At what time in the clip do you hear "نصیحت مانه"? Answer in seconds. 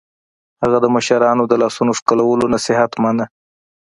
2.55-3.25